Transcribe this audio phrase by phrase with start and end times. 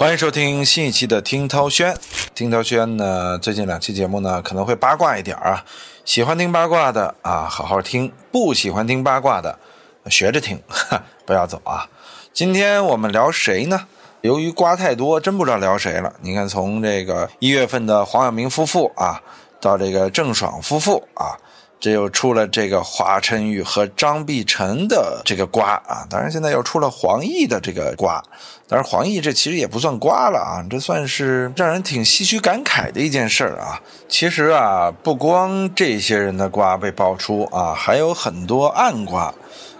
[0.00, 1.94] 欢迎收听新一期的听涛轩。
[2.34, 5.62] 听涛轩呢，最近两期节目呢可能会八卦一点啊，
[6.06, 9.58] 喜欢听八卦的啊，好好听；不喜欢听八卦的，
[10.06, 10.58] 学着听，
[11.26, 11.86] 不要走啊。
[12.32, 13.86] 今天我们聊谁呢？
[14.22, 16.10] 由于瓜太多，真不知道聊谁了。
[16.22, 19.20] 你看，从这个一月份的黄晓明夫妇啊，
[19.60, 21.36] 到这个郑爽夫妇啊。
[21.80, 28.22] 这又出了这个华晨宇和张碧晨的这个瓜啊，当然现在又出了黄奕的这个瓜，
[28.68, 33.80] 当然黄奕这其实也不算瓜了啊，这算是让人挺唏嘘感慨的一件事儿啊。
[34.10, 39.32] 其实啊，不光这些人的瓜被爆出啊，还有很多暗瓜，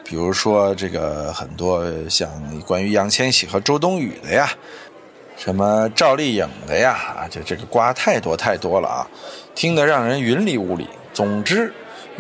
[0.03, 4.51] 比如说这个很多像关于杨千玺和周冬雨的呀，
[5.37, 9.07] 什么赵丽颖的呀，啊，就这个瓜太多太多了啊，
[9.55, 10.89] 听得让人云里雾里。
[11.13, 11.71] 总之。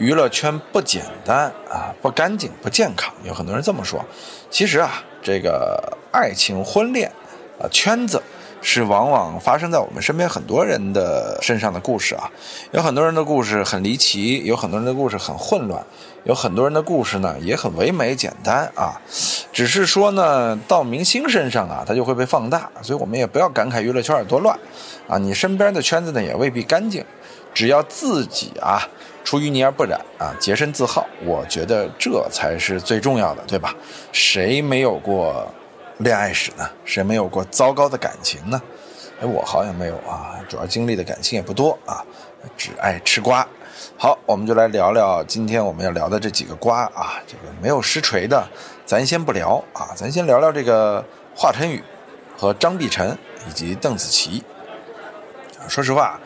[0.00, 3.12] 娱乐圈不简单啊，不干净，不健康。
[3.22, 4.02] 有很多人这么说。
[4.48, 7.12] 其实啊，这个爱情婚恋
[7.60, 8.22] 啊圈子
[8.62, 12.30] 是往往发生在我们身边很多人的身上的故事啊。
[12.72, 15.84] 有很多人的故事很离奇，有很多人的故事很混乱，
[16.24, 18.98] 有很多人的故事呢也很唯美简单啊。
[19.52, 22.70] 只是说呢，到明星身上啊，它就会被放大。
[22.80, 24.58] 所以我们也不要感慨娱乐圈有多乱
[25.06, 25.18] 啊。
[25.18, 27.04] 你身边的圈子呢也未必干净，
[27.52, 28.88] 只要自己啊。
[29.22, 33.74] 出淤泥而不染啊，洁身自好，我觉得这才是最重要的，对吧？
[34.12, 35.46] 谁没有过
[35.98, 36.68] 恋爱史呢？
[36.84, 38.60] 谁没有过糟糕的感情呢？
[39.20, 42.04] 哎，我好像没有啊，主要经历的感情也不多啊，
[42.56, 43.46] 只爱吃瓜。
[43.96, 48.42] 好，我们就来聊聊今天我们要聊的这几个瓜啊，这个没有实锤的，
[48.86, 51.04] 咱先不聊啊，咱先聊聊这个
[51.36, 51.82] 华晨宇
[52.36, 53.16] 和张碧晨
[53.48, 54.42] 以及邓紫棋。
[55.70, 56.18] 说实话。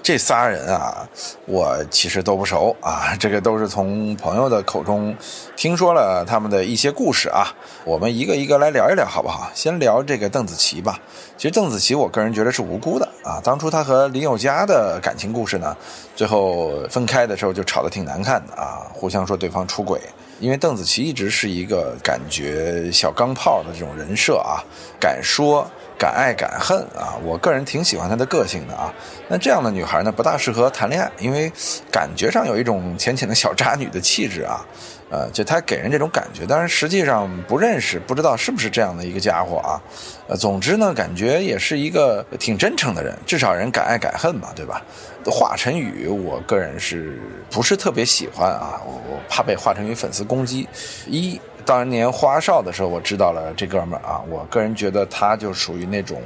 [0.00, 1.06] 这仨人啊，
[1.44, 5.14] 我其实都不熟啊，这个都是从朋友的口中
[5.54, 7.52] 听说了他们的一些故事啊。
[7.84, 9.50] 我们一个一个来聊一聊，好不好？
[9.54, 10.98] 先聊这个邓紫棋吧。
[11.36, 13.38] 其实邓紫棋，我个人觉得是无辜的啊。
[13.44, 15.76] 当初她和林宥嘉的感情故事呢，
[16.16, 20.00] 最后分开的时候就吵得挺难看的啊，互相说对方出轨。
[20.40, 24.64] 因为邓紫棋一直是一个感觉小钢炮的这种人设啊，
[24.98, 25.68] 敢说。
[25.98, 27.18] 敢爱敢恨啊！
[27.24, 28.94] 我个人挺喜欢她的个性的啊。
[29.28, 31.52] 那这样的女孩呢，不大适合谈恋爱，因为
[31.90, 34.64] 感觉上有一种浅浅的小渣女的气质啊。
[35.10, 39.80] 呃，就他给人这种感觉，但是实际上不认识，不知道是不是这样的一个家伙啊。
[40.28, 44.82] 呃，总之呢，感觉也是一个挺真诚的人，至少人敢爱敢恨嘛，对吧？
[45.24, 47.18] 华晨宇，我个人是
[47.50, 48.80] 不是特别喜欢啊？
[48.86, 50.68] 我我怕被华晨宇粉丝攻击。
[51.06, 56.22] 一当年花少的时候，我知道了这哥们儿啊，我个人觉得他就属于那种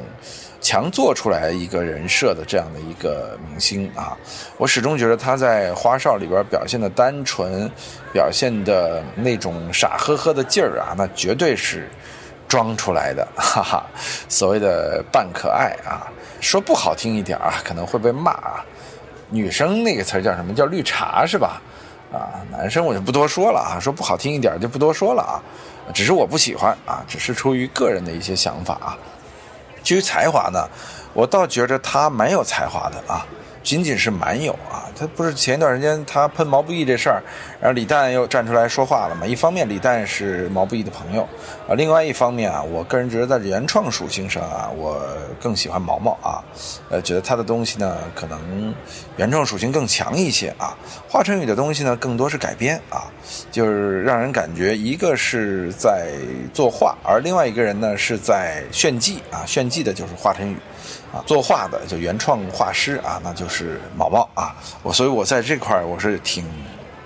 [0.73, 4.17] 强做出来一个人设的这样的一个明星啊。
[4.57, 7.71] 我始终觉得他在花少里边表现的单纯，
[8.11, 11.91] 表现的那种傻呵呵的劲儿啊，那绝对是
[12.49, 13.85] 装出来的， 哈哈。
[14.31, 16.09] 所谓的扮可爱啊，
[16.41, 18.65] 说不好听一点啊，可能会被骂啊。
[19.29, 21.61] 女生那个词叫什么叫绿茶是吧？
[22.11, 25.37] 啊，男生我就不多说了啊，说不好听一点就不多说了啊，
[25.93, 28.97] 只是我不喜欢啊，只是出于个人的一些想法啊。
[29.83, 30.69] 至于才华呢，
[31.13, 33.27] 我倒觉着他蛮有才华的啊。
[33.63, 37.23] 仅仅是蛮有啊，他不是前一段时间他喷毛不易这事儿，
[37.61, 39.27] 然后李诞又站出来说话了嘛？
[39.27, 41.23] 一方面李诞是毛不易的朋友
[41.69, 45.01] 啊，另外一方面啊，我个人觉得在原创属性上啊，我
[45.41, 46.43] 更喜欢毛毛啊，
[46.91, 48.75] 呃，觉得他的东西呢可能
[49.17, 50.77] 原创属性更强一些啊。
[51.09, 53.07] 华晨宇的东西呢更多是改编啊，
[53.51, 56.11] 就是让人感觉一个是在
[56.53, 60.57] 作画，而另外一个人呢是在炫技啊，炫技的就是华晨宇。
[61.13, 64.55] 啊，作画的就原创画师啊，那就是毛毛啊。
[64.83, 66.45] 我所以，我在这块儿我是挺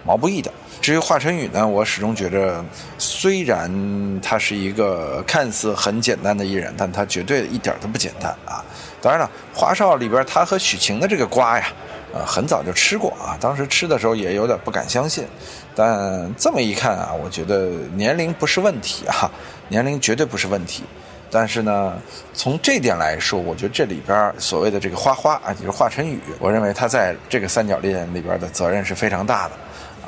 [0.05, 0.53] 毛不易的。
[0.81, 2.65] 至于华晨宇呢，我始终觉着，
[2.99, 8.63] 虽然他是一个看似很简单的艺人，但他绝对一点都不简单啊。
[9.01, 11.69] 当然了，华少里边他和许晴的这个瓜呀，
[12.13, 13.37] 呃，很早就吃过啊。
[13.41, 15.27] 当时吃的时候也有点不敢相信，
[15.75, 19.29] 但这么一看啊，我觉得年龄不是问题啊，
[19.69, 20.85] 年龄绝对不是问题。
[21.31, 21.99] 但是呢，
[22.33, 29.55] 从这点来说，我觉得这里边所谓的这个花花啊，就是华晨宇，我认为他在这个三角恋里边的责任是非常大的，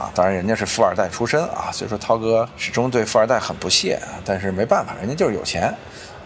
[0.00, 5.75] 啊，当然人家是富二代出身啊，所以说涛哥始终对富二代很不屑啊，但是没办法，人家就是有钱，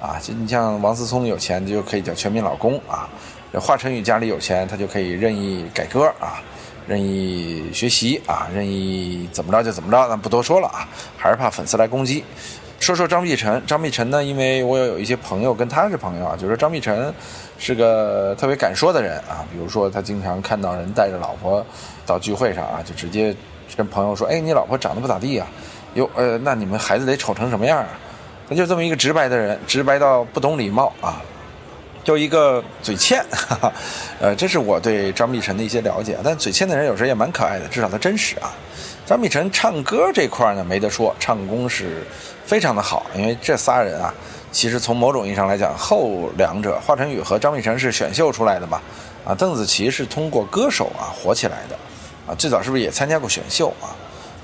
[0.00, 3.08] 啊，就你像王思聪有钱就可以叫全民老公啊，
[3.54, 6.42] 华晨宇家里有钱，他就可以任意改歌啊，
[6.86, 10.86] 任意学习啊，任意怎么着就怎么着，咱不多说了啊，
[11.16, 12.22] 还是怕粉丝来攻击。
[12.82, 14.24] 说说张碧晨，张碧晨呢？
[14.24, 17.14] 因为我有有一些朋友跟他是朋友啊，就说张碧晨
[17.56, 19.46] 是个特别敢说的人啊。
[19.52, 21.64] 比如说，他经常看到人带着老婆
[22.04, 23.32] 到聚会上啊，就直接
[23.76, 25.46] 跟朋友说：“哎，你老婆长得不咋地啊？
[25.94, 27.86] 哟，呃，那你们孩子得丑成什么样啊？”
[28.50, 31.22] 他就这么一个直白的人，直白到不懂礼貌啊。
[32.02, 33.72] 就一个嘴欠， 哈哈，
[34.20, 36.18] 呃，这是我对张碧晨的一些了解。
[36.24, 38.50] 但嘴欠的人有时候也蛮可爱的，至少他真实啊。
[39.04, 42.04] 张碧晨唱歌这块呢没得说，唱功是
[42.46, 43.04] 非常的好。
[43.16, 44.14] 因为这仨人啊，
[44.52, 48.80] 其实从某种意义上来讲，后两者华晨宇和张碧晨是选秀出来的嘛，
[49.24, 51.76] 啊，邓紫棋是通过歌手啊火起来的，
[52.26, 53.90] 啊，最早是不是也参加过选秀啊？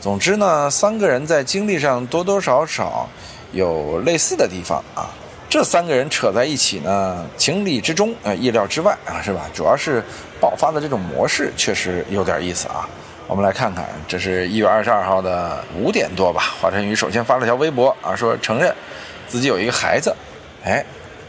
[0.00, 3.08] 总之呢，三个人在经历上多多少少
[3.52, 5.08] 有类似的地方啊。
[5.48, 9.48] 这三个人扯在一起呢，情理之中，呃，意料之外啊，是吧？
[9.54, 10.02] 主要是
[10.40, 12.86] 爆发的这种模式确实有点意思啊。
[13.28, 16.54] 我们来看看，这是一月二十二号的五点多吧。
[16.58, 18.74] 华晨宇首先发了条微博啊，说承认
[19.26, 20.16] 自己有一个孩子。
[20.64, 20.82] 哎，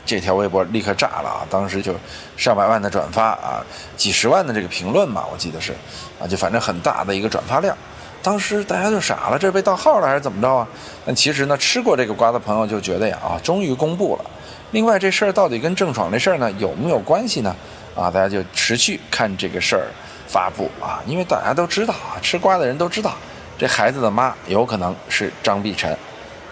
[0.06, 1.46] 这条微博立刻炸了啊！
[1.50, 1.94] 当时就
[2.38, 3.62] 上百万的转发啊，
[3.98, 5.74] 几十万的这个评论嘛，我记得是
[6.22, 7.75] 啊，就反正很大的一个转发量。
[8.24, 10.66] 当时大家就傻了，这被盗号了还是怎么着啊？
[11.06, 14.31] 但其实呢，吃过这个瓜的朋友就觉得呀，啊，终于公布了。
[14.72, 17.54] 另外，这事儿到底跟郑爽这事儿呢有没有关系呢？
[17.94, 19.88] 啊，大家就持续看这个事儿
[20.29, 23.15] 发布啊，因为大家都知道啊，吃瓜的人都知道，
[23.57, 25.91] 这孩子的妈有可能是张碧晨。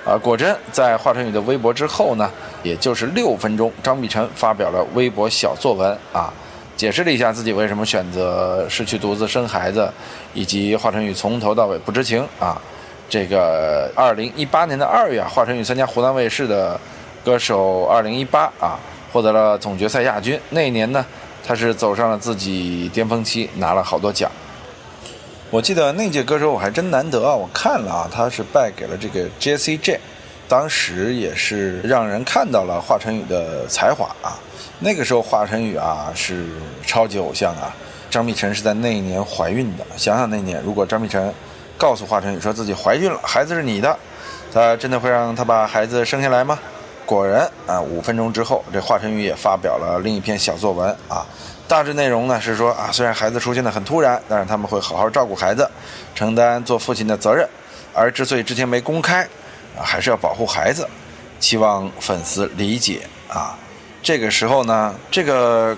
[0.03, 2.31] 啊，果真在华晨宇的微博之后呢，
[2.63, 6.33] 也就是六分钟，张碧晨发表了微博小作文啊。
[6.75, 9.91] 解释了一下自己为什么选择是去独自生孩子，
[10.33, 12.61] 以及华晨宇从头到尾不知情啊。
[13.09, 16.79] 这个二零一八年的二月，华晨宇参加湖南卫视的
[17.25, 18.79] 歌手二零一八啊，
[19.11, 20.39] 获得了总决赛亚军。
[20.51, 21.05] 那一年呢，
[21.47, 24.29] 他是走上了自己巅峰期，拿了好多奖。
[25.49, 29.97] 我记得那届歌手我还真难得啊，我看了啊，他是败给了这个 J.C.J，
[30.49, 34.35] 当时也是让人看到了华晨宇的才华啊。
[34.79, 36.47] 那个时候华晨宇啊是
[36.85, 37.73] 超级偶像啊，
[38.09, 39.85] 张碧晨是在那一年怀孕的。
[39.95, 41.33] 想想那年，如果张碧晨
[41.77, 43.97] 告诉华晨宇说自己怀孕了，孩子是你的，
[44.53, 46.59] 他真的会让他把孩子生下来吗？
[47.07, 51.25] 果然啊，五分钟之后，这华晨宇也发表了另一篇小作文啊，
[51.65, 55.65] 大致内容呢是说啊，虽然孩子出现的很突然，但是他们会好好照顾孩子，
[56.13, 57.47] 承担做父亲的责任。
[57.93, 59.23] 而之所以之前没公开，
[59.77, 60.85] 啊，还是要保护孩子，
[61.39, 62.99] 期望粉丝理解
[63.29, 63.57] 啊。
[64.03, 65.75] 这个时候呢，这个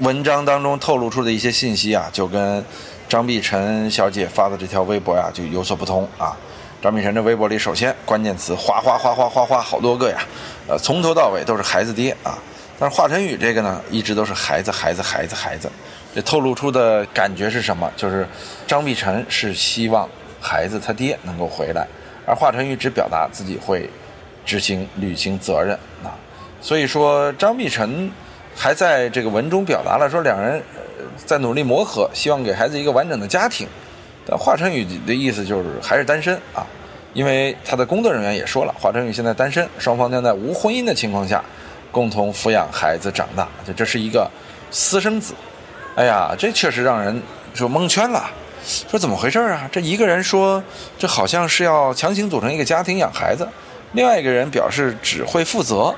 [0.00, 2.62] 文章当中透露出的一些信息啊，就跟
[3.08, 6.36] 张碧晨小姐发的这条微博呀就有所不同啊。
[6.82, 10.18] 张碧晨这微博里，首先关键词哗哗哗哗哗哗好多个呀，
[10.66, 12.38] 呃，从头到尾都是孩子爹啊。
[12.78, 15.70] 但是华晨宇这个呢，一直都是孩子孩子孩子孩子。
[16.14, 17.92] 这透露出的感觉是什么？
[17.96, 18.26] 就是
[18.66, 20.08] 张碧晨是希望
[20.40, 21.86] 孩子他爹能够回来，
[22.24, 23.88] 而华晨宇只表达自己会
[24.46, 26.16] 执行履行责任啊。
[26.62, 28.10] 所以说，张碧晨
[28.56, 30.62] 还在这个文中表达了说，两人
[31.26, 33.68] 在努力磨合，希望给孩子一个完整的家庭。
[34.36, 36.66] 华晨宇的意思就是还是单身啊，
[37.12, 41.42] 因为他的工作人员也说了，华晨宇现在单身，双方将在无婚姻的情况下
[41.90, 44.30] 共同抚养孩子长大，就这是一个
[44.70, 45.34] 私生子。
[45.96, 47.20] 哎呀，这确实让人
[47.52, 48.30] 就蒙圈了，
[48.88, 49.68] 说怎么回事啊？
[49.72, 50.62] 这一个人说
[50.96, 53.46] 这好像是要强行组成一个家庭养孩子，
[53.92, 55.94] 另外一个人表示只会负责。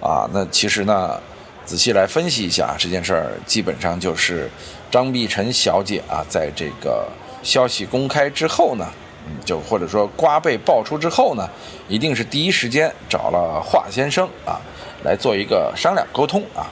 [0.00, 1.18] 啊，那其实呢，
[1.64, 4.50] 仔细来分析一下这件事儿，基本上就是
[4.90, 7.06] 张碧晨小姐啊，在这个
[7.42, 8.86] 消息公开之后呢，
[9.26, 11.48] 嗯，就或者说瓜被爆出之后呢，
[11.88, 14.60] 一定是第一时间找了华先生啊，
[15.04, 16.70] 来做一个商量沟通啊。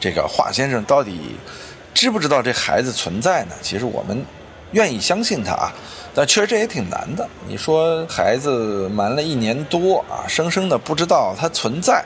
[0.00, 1.36] 这个华先生到底
[1.92, 3.54] 知不知道这孩子存在呢？
[3.60, 4.24] 其实我们
[4.72, 5.72] 愿意相信他啊。
[6.14, 7.28] 但确实这也挺难的。
[7.46, 12.04] 你说孩子瞒了一年多啊，生生的不知道他存在，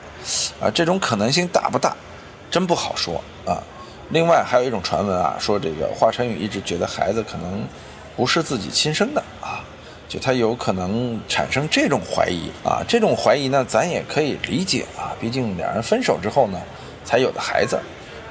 [0.59, 1.95] 啊，这种可能性大不大？
[2.51, 3.57] 真不好说啊。
[4.13, 7.67] 另外还有一种传闻啊，说这个华晨宇一直觉得孩子可能
[8.15, 9.65] 不是自己亲生的啊，
[10.07, 12.85] 就他有可能产生这种怀疑啊。
[12.87, 16.61] 这种怀疑呢，咱也可以理解啊，毕竟两人分手之后呢，
[17.03, 17.79] 才有的孩子，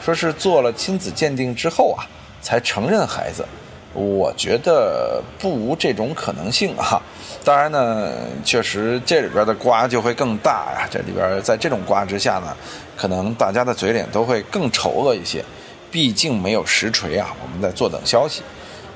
[0.00, 2.06] 说是做了亲子鉴定之后啊，
[2.40, 3.44] 才承认孩子。
[3.92, 7.02] 我觉得不无这种可能性啊，
[7.44, 8.12] 当然呢，
[8.44, 10.88] 确实这里边的瓜就会更大呀。
[10.88, 12.56] 这里边在这种瓜之下呢，
[12.96, 15.44] 可能大家的嘴脸都会更丑恶一些。
[15.92, 18.42] 毕竟没有实锤啊，我们在坐等消息。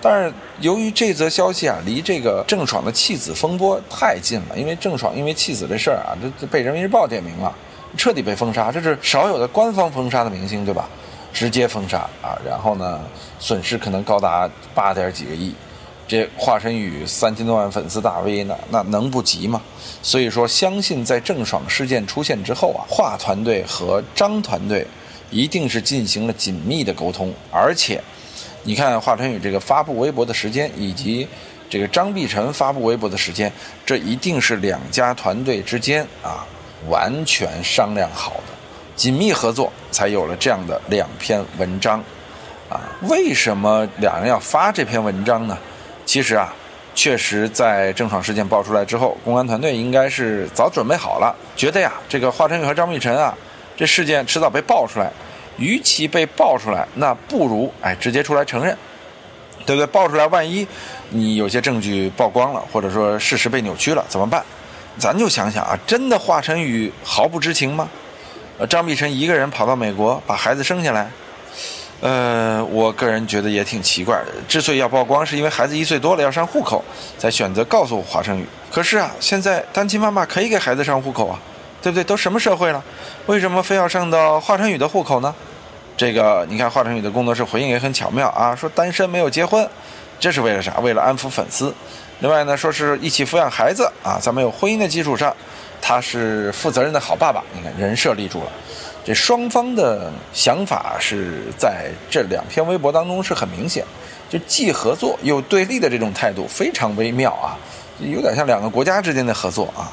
[0.01, 7.55] 但是由于这则消息啊，离这个郑爽的弃子风波太近了，因为郑爽因为弃子这事儿啊，这被人民日报点名了，
[7.97, 10.89] 彻底被封杀，这是少有的官方封杀的明星，对吧？
[11.33, 12.99] 直接封杀啊，然后呢，
[13.39, 15.55] 损失可能高达八点几个亿，
[16.09, 19.61] 这华晨宇三千多万粉丝大 V 呢，那能不急吗？
[20.03, 24.87] 所以说，相信在郑爽事件出现之后啊，华团队和张团队
[25.31, 28.01] 一定是进行了紧密的沟通，而且，
[28.63, 31.27] 你看华晨宇这个发布微博的时间，以及
[31.69, 33.53] 这个张碧晨发布微博的时间，
[33.85, 36.47] 这一定是两家团队之间啊
[36.89, 38.55] 完全商量好的。
[38.95, 42.03] 紧密合作，才有了这样的两篇文章。
[42.69, 45.57] 啊，为什么两人要发这篇文章呢？
[46.05, 46.53] 其实啊，
[46.97, 53.33] 确实在郑爽事件爆出来之后，公安团队应该是早准备好了，觉得呀，这个华晨宇和张碧晨啊，
[53.77, 55.11] 这事件迟早被爆出来，
[55.59, 58.77] 与其被爆出来，那不如哎直接出来承认，
[59.67, 59.87] 对不对？
[59.87, 60.67] 爆出来，万一
[61.11, 64.43] 你有些证据曝光了，或者说事实被扭曲了，怎么办？
[64.99, 67.89] 咱就想想啊，真的华晨宇毫不知情吗？
[68.59, 71.11] 呃，张碧晨一个人跑到美国把孩子生下来。
[72.01, 74.33] 呃，我个人觉得也挺奇怪的。
[74.47, 76.85] 之所以要曝光，是因为孩子一岁多了要上户口，
[77.19, 78.47] 才选择告诉华晨宇。
[78.71, 81.39] 可是啊，现在单亲妈妈可以给孩子上户口啊，
[81.87, 82.03] 对不对？
[82.03, 82.83] 都什么社会了，
[83.27, 85.33] 为什么非要上到华晨宇的户口呢？
[85.97, 89.65] 这个你看，华晨宇的工作室回应也很巧妙啊，说单身没有结婚，
[90.19, 90.81] 这是为了啥？
[90.81, 91.73] 为了安抚粉丝。
[92.19, 95.33] 另外呢，说是一起抚养孩子啊，在没有婚姻的基础上，
[95.81, 97.41] 他是负责任的好爸爸。
[97.55, 98.51] 你看人设立住了。
[99.05, 103.85] 这双方的想法是在这两篇微博当中是很明显，
[104.29, 107.55] 就既合作又对立的这种态度非常微妙啊，
[108.01, 109.87] 有点像两个国家之间的合作啊。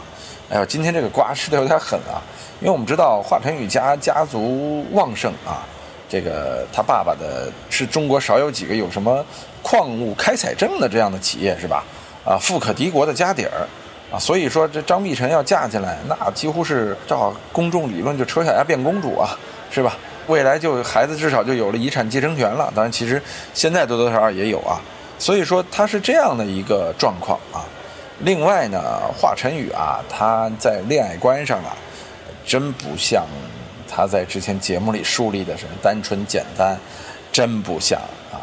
[0.50, 2.21] 哎呦，今天这个瓜吃的有点狠啊，
[2.59, 5.65] 因为我们知道华晨宇家家族旺盛啊，
[6.07, 9.25] 这个他爸爸的是中国少有几个有什么
[9.62, 11.83] 矿物开采证的这样的企业是吧？
[12.25, 13.67] 啊，富可敌国的家底儿。
[14.12, 19.35] 啊，所以说这张碧晨要嫁进来，那几乎是照公众理论就扯小鸭变公主啊，
[19.71, 19.97] 是吧？
[20.27, 22.71] 未来就孩子至少就有了遗产继承权了。
[22.75, 23.19] 当然，其实
[23.55, 24.79] 现在多多少少也有啊。
[25.17, 27.65] 所以说他是这样的一个状况啊。
[28.24, 28.82] 另外呢，
[29.18, 31.75] 华晨宇啊，他在恋爱观上啊，
[32.46, 33.25] 真不像
[33.88, 36.77] 他在之前节目里树立的什么单纯简单，
[37.32, 38.00] 真不像
[38.32, 38.39] 啊。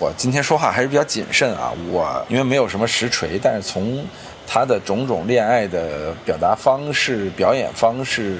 [0.00, 4.04] 我今天说话还是比较谨慎啊，我因为没有什么实锤，但是从。
[4.44, 8.36] 他的种种恋爱的表达方式、表演方式、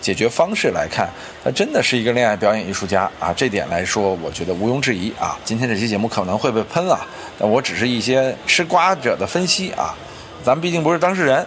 [0.00, 1.08] 解决方式来看，
[1.42, 3.32] 他真的是一个恋爱表演艺术家啊！
[3.34, 5.36] 这点来说，我觉得毋庸置疑啊。
[5.44, 7.00] 今天这期节目可能会被喷啊，
[7.36, 9.96] 但我只是一些吃瓜者的分析啊。
[10.48, 11.46] 咱们毕竟不是当事人，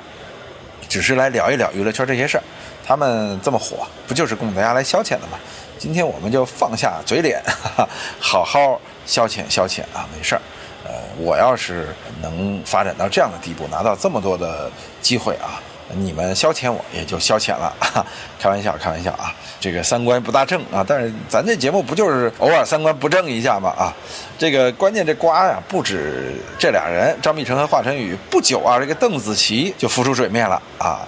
[0.88, 2.44] 只是来聊一聊娱乐圈这些事儿。
[2.86, 3.78] 他们这么火，
[4.08, 5.40] 不就是供大家来消遣的吗？
[5.80, 7.42] 今天我们就放下嘴脸，
[8.22, 10.42] 好好消遣消遣啊，没事儿。
[10.86, 11.88] 呃，我要是
[12.22, 14.70] 能发展到这样的地步，拿到这么多的
[15.02, 15.58] 机会啊，
[15.96, 17.74] 你们消遣我也就消遣了，
[18.40, 23.70] 开玩笑，开玩笑啊，这个三观不大正啊，但是咱这节目不就是偶尔三观不正一下吗？
[23.78, 23.94] 啊，
[24.38, 31.02] 这个关键这瓜呀，不止这俩人，张碧晨和华晨宇，不久啊，这个邓紫棋就浮出水面了啊。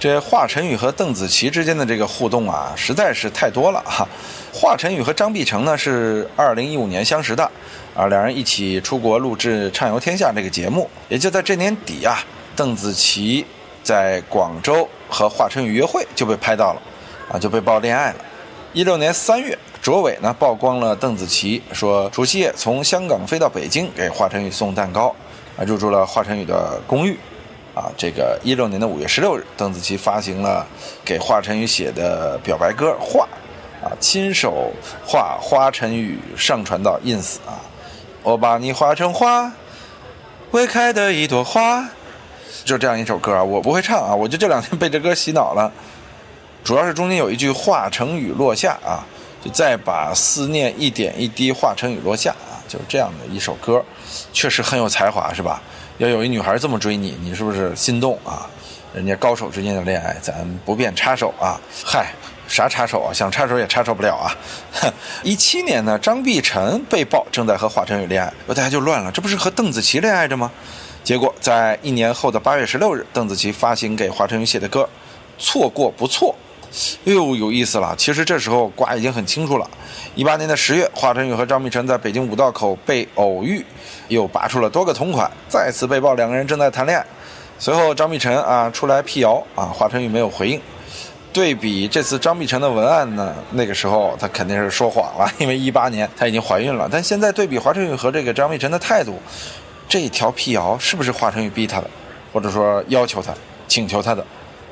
[0.00, 4.06] 这华晨宇和邓紫棋之间的这个互动啊，实在是太多了哈。
[4.52, 7.42] 华晨宇和张碧晨呢是二零一五年相识的，
[7.96, 10.88] 啊，两人一起出国录制《畅游天下》这个节目。
[11.08, 12.24] 也就在这年底啊，
[12.54, 13.44] 邓紫棋
[13.88, 16.82] 在广州和华晨宇约会就被拍到了，
[17.32, 18.16] 啊，就被曝恋爱了。
[18.74, 25.16] 一六年三月，卓伟呢曝光了邓紫棋说除夕夜从香港飞到北京给华晨宇送蛋糕，
[25.56, 27.18] 啊，入住了华晨宇的公寓。
[27.74, 30.66] 啊，这个一六年的五月十六日，邓紫棋发行了
[31.02, 33.26] 给华晨宇写的表白歌《画》，
[33.86, 34.70] 啊，亲手
[35.06, 37.56] 画华晨宇上传到 ins 啊，
[38.22, 39.50] 我把你画成花，
[40.50, 41.88] 未开的一朵花，
[42.64, 45.70] 就这样一首歌啊，我不会唱啊，我就这两天被这歌洗脑了，
[46.62, 49.04] 主要是中间有一句化成雨落下啊，
[49.44, 53.84] 就再把思念一点一滴化成雨落下啊，就是这样的一首歌，
[54.32, 55.62] 确实很有才华，是吧？
[55.98, 58.46] 要有一女孩这么追你，你是不是心动啊？
[58.94, 60.34] 人家高手之间的恋爱，咱
[60.64, 61.60] 不便插手啊。
[61.84, 62.12] 嗨，
[62.46, 63.12] 啥插手啊？
[63.12, 64.34] 想插手也插手不了啊。
[65.22, 70.50] 一七年呢，张碧晨被曝正在和华晨宇恋爱，大家就乱了，这不是和邓紫棋恋爱着吗？
[71.08, 74.82] 结果在一年后的八月十六日，邓紫棋发行给华晨宇写的歌
[75.42, 76.34] 《错过不错》。
[77.08, 77.94] 哎呦，有意思了！
[77.96, 79.66] 其实这时候瓜已经很清楚了。
[80.14, 83.64] 一八年的十月，华晨宇和张碧晨在北京五道口被偶遇，
[84.08, 87.06] 又拔出了多个同款，再次被曝两个人正在谈恋爱。
[87.58, 90.60] 随后张碧晨啊出来辟谣啊，华晨宇没有回应。
[91.32, 96.86] 对比这次张碧晨的文案呢，那个时候她肯定是说谎了，因为一八年她已经怀孕了。
[96.92, 99.18] 但现在对比华晨宇和这个张碧晨的态度，
[99.88, 101.88] 这一条辟谣是不是华晨宇逼他的，
[102.32, 103.32] 或者说要求他、
[103.66, 104.24] 请求他的，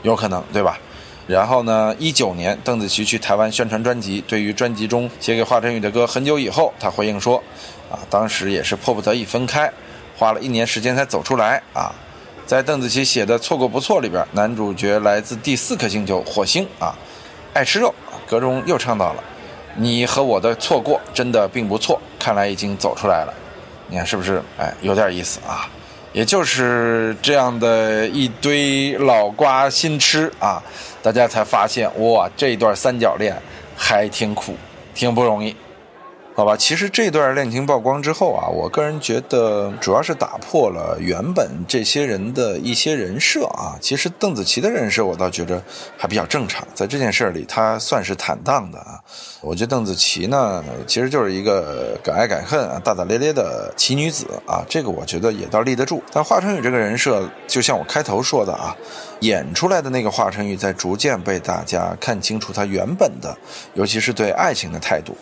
[0.03, 0.79] 有可能对吧？
[1.27, 1.93] 然后呢？
[1.99, 7.43] 一九年，邓紫棋去台湾宣传专辑，对于专辑中写给华晨宇的歌，很久以后，她回应说
[7.91, 9.69] ：“啊，当时也是迫不得已分开，
[10.17, 11.93] 花了一年时间才走出来啊。”
[12.47, 16.95] 在邓紫棋写的《错过不错》里边，男主角来自第四颗星球火星啊，
[17.55, 17.93] 爱吃肉，
[18.29, 19.25] 歌中又唱到了
[19.75, 23.35] ：“你和我的错过真的并不错，看来已经走出来了。”
[23.89, 24.43] 你看是不是？
[24.59, 25.69] 哎，有点意思啊。
[26.13, 30.63] 也就是这样的一堆老瓜新吃啊，
[31.03, 33.37] 大家才发现哇，这一段三角恋
[33.77, 34.57] 还挺苦，
[34.95, 35.55] 挺不容易。
[36.37, 43.73] 好吧，其实这段恋情曝光之后啊，我个人觉得主要是打破了原本这些人的一些人设啊。
[43.81, 45.63] 其实邓紫棋的人设我倒觉得
[45.97, 49.01] 还比较正常，在这件事里她算是坦荡的啊。
[49.41, 56.03] 我觉得邓紫棋呢，其实就是一个敢爱敢恨啊、大大咧咧的奇女子啊，这个我觉得也倒立得住。
[56.13, 58.77] 但华晨宇这个人设，就像我开头说的啊，
[59.21, 63.35] 演出来的那个华晨宇在逐渐被大家看清楚他原本的，
[63.73, 65.17] 尤其是对爱情的态度。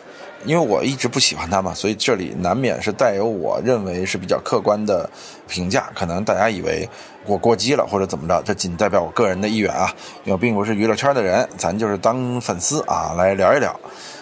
[0.44, 5.08] 因为我一直不喜欢他嘛，所以这里难免是带有我认为是比较客观的
[5.48, 5.90] 评价。
[5.94, 6.88] 可能大家以为
[7.24, 9.92] 我过激了或者怎么着，这仅代表我个人的意愿啊。
[10.24, 13.74] 因为并不是娱乐圈的人，咱就是当粉丝啊来聊一聊。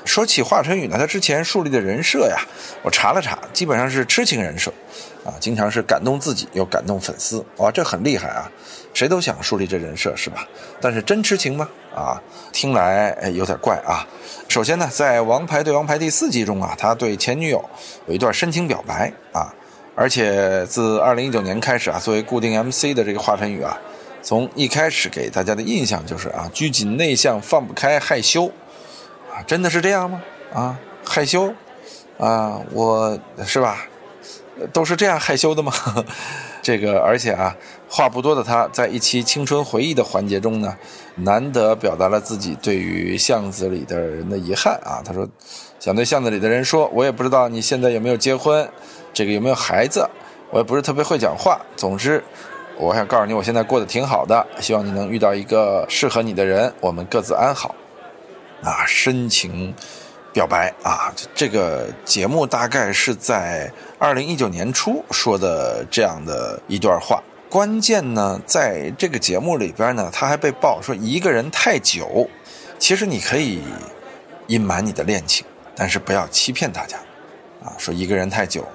[0.04, 2.36] 说起华晨宇呢，他之前树立的人设呀，
[2.82, 4.72] 我查了查，基本上是痴情人设
[5.24, 8.50] 啊，经常是感动自己又感动粉丝，哇，这很厉害啊。
[8.94, 10.46] 谁都想树立这人设是吧？
[10.80, 11.68] 但是真痴情吗？
[11.94, 12.20] 啊，
[12.52, 14.06] 听来有点怪啊。
[14.48, 17.64] 首先呢，在《王牌对王牌》第四季中啊，他对前女友
[18.06, 19.52] 有一段深情表白啊。
[19.94, 23.78] 而且自2019年开始啊，作为固定 MC 的这个华晨宇啊，
[24.22, 28.50] 从一开始给大家的印象就是啊，拘谨内向、放不开、害羞
[29.30, 30.22] 啊，真的是这样吗？
[30.54, 31.52] 啊，害羞
[32.18, 33.86] 啊，我是吧？
[34.72, 35.72] 都是这样害羞的吗？
[36.62, 37.54] 这个，而且啊，
[37.94, 40.74] 话不多的他在一期青春回忆的环节中呢，
[41.16, 45.02] 难得表达了自己对于巷子里的人的遗憾啊。
[45.04, 45.28] 他说，
[45.78, 48.66] 想对巷子里的人说，我也不知道你现在有没有结婚，
[49.12, 50.08] 这个有没有孩子，
[50.50, 51.60] 我也不是特别会讲话。
[51.76, 52.24] 总之，
[52.78, 57.74] 我想告诉你，我现在过得挺好的，希望你能遇到一个适合你的人，我们各自安好。
[58.62, 59.74] 啊，深情。
[60.32, 67.22] 表白啊，这个节目大概是在二零一九年初说的这样的一段话。
[67.52, 72.26] 关键呢，在这个节目里边呢，他还被曝说一个人太久，
[72.78, 73.60] 其实你可以
[74.46, 75.44] 隐瞒你的恋情，
[75.76, 76.96] 但是不要欺骗大家
[77.62, 77.76] 啊。
[77.76, 78.66] 说一个人太久，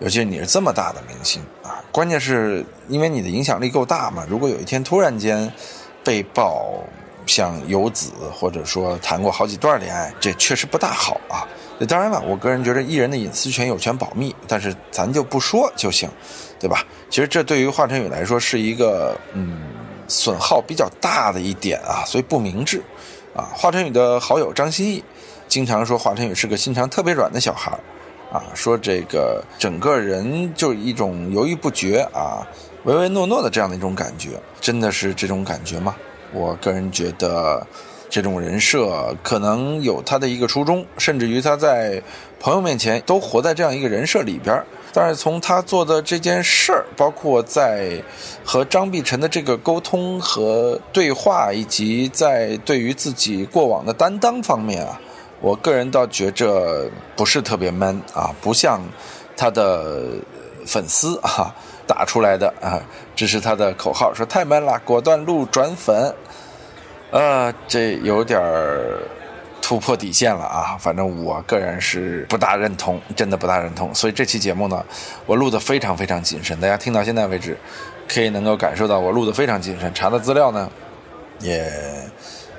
[0.00, 4.22] 尤其是你是这么大的明星啊，关键是因为你的影响力够大嘛。
[4.28, 5.50] 如果有一天突然间
[6.04, 6.84] 被曝。
[7.28, 11.42] 像游子，或者说谈过好几段恋爱，这确实不大好啊。
[11.84, 16.08] 当然了，我个人觉得艺人的隐私权有权保密，但是咱就不说就行，
[16.58, 16.84] 对吧？
[17.10, 19.58] 其实这对于华晨宇来说是一个嗯
[20.08, 22.82] 损耗比较大的一点啊，所以不明智
[23.34, 23.50] 啊。
[23.54, 25.04] 华晨宇的好友张歆艺
[25.48, 27.70] 经常说华晨宇是个心肠特别软的小孩
[28.32, 32.46] 啊，说这个整个人就一种犹豫不决啊、
[32.84, 35.94] 唯唯诺诺的这样的一种感觉，真的是这种感觉吗？
[36.32, 37.64] 我个人觉得，
[38.08, 42.02] 这种人设可能有他的一个初衷，甚至于他在
[42.40, 44.62] 朋友面前都活在这样一个人设里边。
[44.92, 48.02] 但是从他做的这件事儿，包括在
[48.44, 54.98] 和张碧晨的这个沟通和对话，以及在对于自己过往的担当方面啊，
[55.40, 58.80] 我个人倒觉着不是特别 man 啊，不像
[59.36, 60.04] 他的
[60.66, 61.54] 粉丝啊。
[61.86, 62.82] 打出来的啊，
[63.14, 66.12] 这是他的口号，说太闷了，果断路转粉，
[67.10, 68.40] 呃，这有点
[69.62, 74.84] 突破底线了啊，反正我个人是不大认同，真的不大认同，所以这期节目呢，
[75.24, 77.56] 我录的非常非常谨慎，大家听到现在为止，
[78.08, 80.70] 可以能够感受到我录的非常谨慎，查的资料呢，
[81.40, 81.72] 也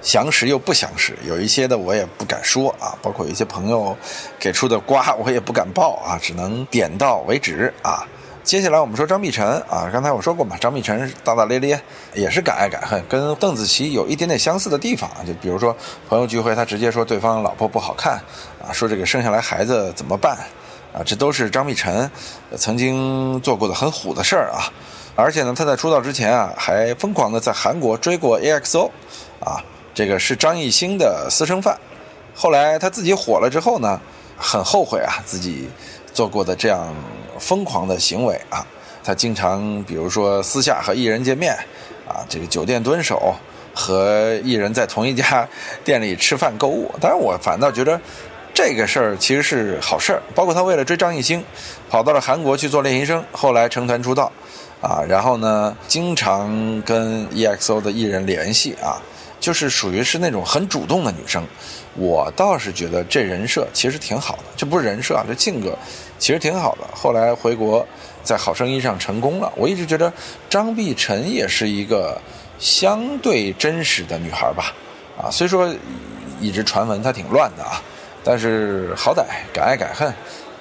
[0.02, 3.96] 详实又不详实，有一些的我也不敢说啊，包括有一些朋友
[4.40, 8.06] 给出的瓜我也不敢报啊，只能点到为止啊。
[8.48, 11.78] 接下来我们说张碧晨啊，刚才我说过嘛，张碧晨大大咧咧，
[12.14, 15.76] 也是敢爱敢恨，跟邓紫棋有一点点相似的地方啊就比如说
[16.08, 18.14] 朋友聚会，他直接说对方老婆不好看，
[18.66, 20.38] 啊，说这个生下来孩子怎么办，
[20.94, 22.10] 啊，这都是张碧晨
[22.56, 24.72] 曾经做过的很虎的事儿啊。
[25.14, 28.90] 而且呢，他在出道之前啊，还疯狂的在韩国追过 EXO，
[29.42, 29.62] 啊，
[29.94, 31.78] 这个是张艺兴的私生饭。
[32.34, 34.00] 后来他自己火了之后呢，
[34.38, 35.68] 很后悔啊，自己
[36.14, 36.96] 做过的这样。
[37.40, 38.66] 疯狂的行为啊！
[39.04, 41.54] 他经常，比如说私下和艺人见面，
[42.06, 43.34] 啊，这个酒店蹲守，
[43.74, 45.48] 和艺人在同一家
[45.84, 46.92] 店里吃饭购物。
[47.00, 47.98] 当然，我反倒觉得
[48.54, 50.22] 这个事儿其实是好事儿。
[50.36, 51.42] 包括他为了追张艺兴，
[51.90, 54.30] 跑到了韩国去做练习生，后来成团出道，
[54.82, 59.00] 啊，然后呢，经常跟 EXO 的艺人联系啊，
[59.40, 61.42] 就是属于是那种很主动的女生。
[61.98, 65.78] 我倒是觉得这人设其实挺好的，这不是人设啊，这性格。
[66.20, 67.86] 其实挺好的，后来回国
[68.24, 69.52] 在《好声音》上成功了。
[69.56, 70.12] 我一直觉得
[70.50, 72.20] 张碧晨也是一个
[72.58, 74.74] 相对真实的女孩吧，
[75.16, 75.72] 啊，虽说
[76.40, 77.82] 一直传闻她挺乱的啊，
[78.24, 80.08] 但是好歹敢爱敢恨，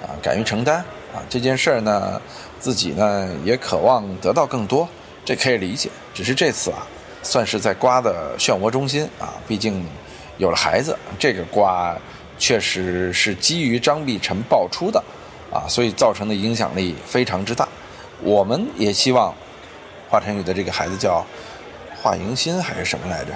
[0.03, 0.77] 啊，敢于承担，
[1.11, 2.21] 啊，这件事儿呢，
[2.59, 4.87] 自己呢也渴望得到更多，
[5.25, 5.89] 这可以理解。
[6.13, 6.85] 只是这次啊，
[7.23, 9.83] 算是在瓜的漩涡中心啊，毕竟
[10.37, 11.95] 有了孩子，这个瓜
[12.37, 15.03] 确实是基于张碧晨爆出的
[15.51, 17.67] 啊，所以造成的影响力非常之大。
[18.21, 19.33] 我们也希望
[20.09, 21.25] 华晨宇的这个孩子叫
[22.01, 23.31] 华迎新还是什么来着，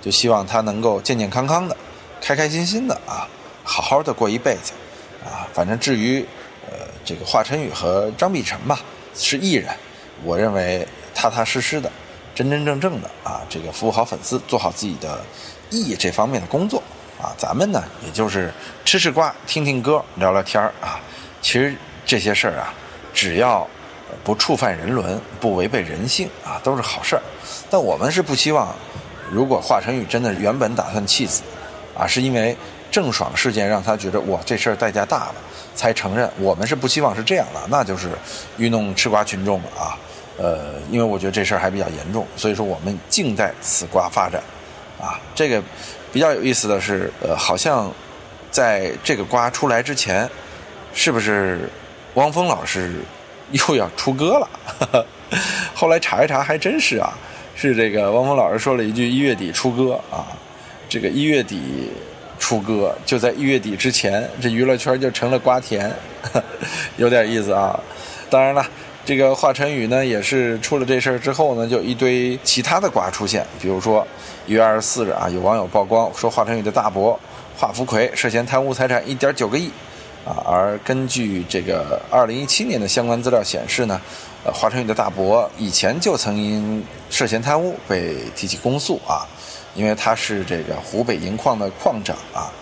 [0.00, 1.76] 就希望他能够健健康康的、
[2.20, 3.28] 开开心心的啊，
[3.64, 4.72] 好好的过一辈子
[5.24, 5.46] 啊。
[5.52, 6.24] 反正至于
[6.70, 6.76] 呃。
[7.04, 8.78] 这个华晨宇和张碧晨吧
[9.12, 9.68] 是艺人，
[10.22, 11.90] 我认为踏踏实实的、
[12.32, 15.20] 真真正正的啊，这个服务好粉丝，做好自己的
[15.80, 16.82] 艺这方面的工作
[17.20, 17.32] 啊。
[17.36, 18.52] 咱们呢，也就是
[18.84, 21.00] 吃吃瓜、听听歌、聊聊天啊。
[21.40, 22.72] 其实这些事儿啊，
[23.12, 23.66] 只要
[24.22, 27.22] 不触犯人伦、不违背人性啊，都是好事儿。
[27.70, 28.74] 但我们是不希望，
[29.30, 31.42] 如果华晨宇真的原本打算弃子
[31.98, 32.56] 啊，是因为
[32.90, 35.34] 郑爽事件让他觉得哇，这事儿代价大了。
[35.74, 38.10] 才承认，我们是不希望是这样的，那就是
[38.58, 39.98] 愚弄吃瓜群众了啊！
[40.36, 44.42] 呃，因为我觉得这事儿还比较严重，所以说我们静待此瓜发展
[45.02, 45.20] 啊。
[45.34, 45.62] 这个
[46.10, 47.92] 比较有意思的是，呃，好像
[48.50, 50.26] 在这个瓜出来之前，
[50.94, 51.68] 是不是
[52.14, 52.90] 汪峰老师
[53.50, 55.06] 又要出歌了？
[55.74, 57.12] 后来查一查，还真是啊，
[57.54, 60.24] 是这个汪峰老师说了一句一月底出歌啊，
[60.88, 61.90] 这个一月底。
[62.42, 65.88] 出歌就在一月底之前，这娱乐圈就成了瓜田，
[66.98, 67.78] 有点意思啊。
[68.28, 68.66] 当然了，
[69.04, 73.44] 这个华晨宇呢，也是出了这事儿之后呢，就一堆其他的瓜出现。
[73.60, 74.06] 比如说
[74.46, 77.18] 一月二十四日啊，有网友曝光说华晨宇的大伯
[77.56, 79.70] 华福奎涉嫌贪污财产一点九个亿
[80.24, 80.38] 啊。
[80.46, 84.00] 而根据这个二零一七年的相关资料显示呢，
[84.44, 89.26] 呃，华晨宇的大伯以前就曾因涉嫌贪污被提起公诉啊。
[89.74, 92.52] 因为他是这个湖北银矿的矿长啊，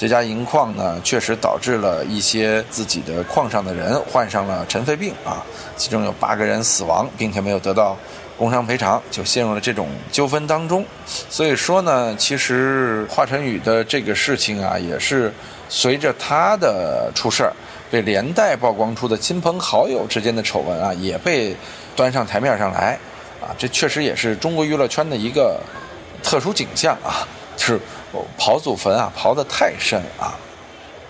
[0.00, 5.44] 这家银矿呢确实导致了一些自己的矿上的人患上了尘肺病啊，
[5.76, 7.94] 其中有八个人死亡，并且没有得到
[8.34, 10.82] 工伤赔偿，就陷入了这种纠纷当中。
[11.04, 15.30] 所以说呢，其实华晨宇的这个事情啊，也是
[15.68, 17.52] 随着他的出事儿，
[17.90, 21.54] 被连带曝光出的亲朋好友之间的丑闻啊，也被
[21.94, 22.98] 端上台面上来
[23.38, 25.60] 啊，这确实也是中国娱乐圈的一个。
[26.22, 27.80] 特殊景象啊，是
[28.38, 30.34] 刨祖坟啊，刨得太深啊。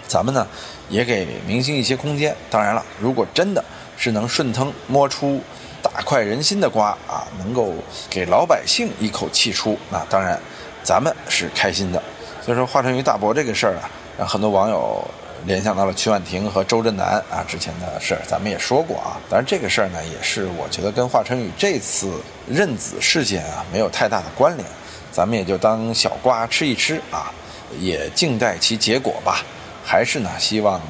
[0.06, 0.46] 咱们呢，
[0.88, 2.34] 也给明星一些空间。
[2.50, 3.64] 当然了，如果真的
[3.96, 5.40] 是能顺藤摸出
[5.80, 7.72] 大快人心的瓜啊，能够
[8.08, 10.36] 给老百姓一口气出，那当然
[10.82, 12.02] 咱们是开心的。
[12.44, 15.06] 所以说，华晨宇大伯这个事儿啊，让很多网友
[15.44, 19.16] 联想到了曲婉婷和周震南啊之前的事儿，咱们也说过啊。
[19.28, 24.68] 当然，这个事儿呢，也是我觉得跟华晨宇这次认子事件啊没有太大的关联。
[25.12, 27.32] 咱们也就当小瓜吃一吃啊，
[27.78, 29.44] 也静待其结果吧。
[29.84, 30.80] 还是呢，希望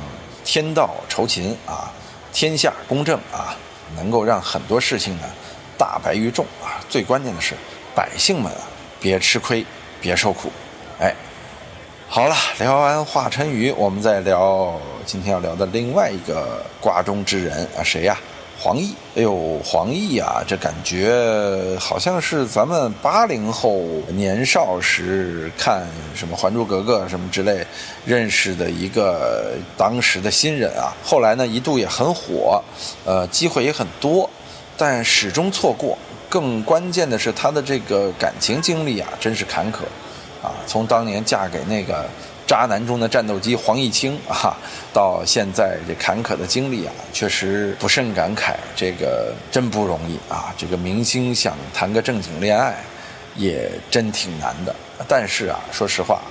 [0.44, 1.90] 天道酬勤啊，
[2.32, 3.56] 天下公正啊，
[3.96, 5.24] 能够让很多事情呢
[5.78, 6.80] 大白于众啊。
[6.88, 7.54] 最关键的是，
[7.94, 8.60] 百姓们啊
[9.00, 9.64] 别吃亏，
[10.00, 10.50] 别受苦。
[10.98, 11.14] 哎，
[12.08, 18.18] 好了，聊完华晨宇，我们再聊今天要聊的另外一个瓜中之人啊，谁呀？
[18.62, 21.10] 黄奕，哎呦，黄奕啊，这感觉
[21.80, 27.66] 好像是咱们八零后年少时看什么《还珠格格》什么之类
[28.04, 30.92] 认识的一个当时的新人啊。
[31.02, 32.62] 后来呢，一度也很火，
[33.06, 34.28] 呃，机会也很多，
[34.76, 35.96] 但始终错过。
[36.28, 39.78] 更关键的是，他的这个感情经历啊，真是坎坷
[40.42, 40.52] 啊。
[40.66, 42.06] 从当年嫁给那个。
[42.50, 44.58] 渣男中的战斗机黄毅清 啊，
[44.92, 48.56] 到现在这坎坷的经历啊，确实不甚感慨。
[48.74, 50.52] 这个真不容易啊！
[50.58, 52.74] 这个明星想谈个正经恋爱，
[53.36, 54.74] 也真挺难的。
[55.06, 56.22] 但是啊，说实话，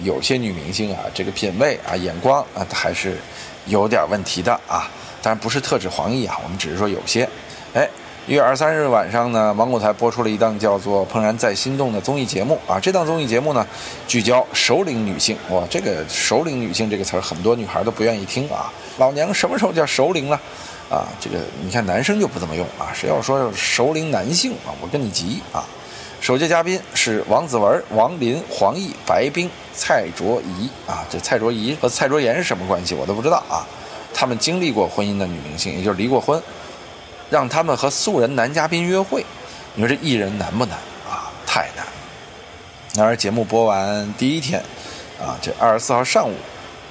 [0.00, 3.16] 有些女明星啊，这个品味啊、眼光啊，还是
[3.64, 4.90] 有点问题的啊。
[5.22, 7.26] 当然不是特指黄奕啊，我们只是说有些，
[7.72, 7.88] 哎。
[8.28, 12.78] 一月二十三日晚上呢，芒果台播出了一档叫做《怦然在心动》的综艺节目啊。
[12.78, 13.66] 这档综艺节目呢，
[14.06, 15.36] 聚焦首领女性。
[15.50, 18.72] 哇，这个“首领女性”这个词儿，很多女孩都不愿意听啊。
[18.98, 20.40] 老娘什么时候叫首领了？
[20.88, 22.94] 啊，这个你看男生就不怎么用啊。
[22.94, 25.64] 谁要说首领男性啊，我跟你急啊。
[26.20, 31.04] 首届嘉宾是王子文、王林、黄奕、白冰、蔡卓宜啊。
[31.10, 32.94] 这蔡卓宜和蔡卓妍是什么关系？
[32.94, 33.66] 我都不知道啊。
[34.14, 36.40] 他们经历过婚姻的女明星，也就是离过婚。
[37.32, 39.24] 让他们和素人男嘉宾约会，
[39.74, 40.76] 你说这艺人难不难
[41.08, 41.32] 啊？
[41.46, 41.86] 太难。
[42.94, 44.62] 然而节目播完第一天，
[45.18, 46.34] 啊，这二十四号上午，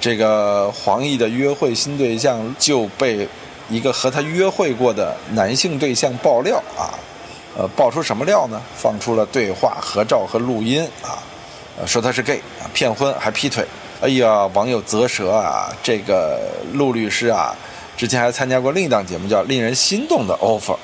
[0.00, 3.28] 这个黄奕的约会新对象就被
[3.68, 6.90] 一个和他约会过的男性对象爆料啊，
[7.56, 8.60] 呃，爆出什么料呢？
[8.74, 11.22] 放出了对话、合照和录音啊，
[11.86, 13.64] 说他是 gay 啊，骗婚还劈腿。
[14.00, 16.40] 哎呀，网友啧舌啊，这个
[16.72, 17.54] 陆律师啊。
[18.02, 20.74] 之前还参加过另一档节目叫《令人心动的 offer》。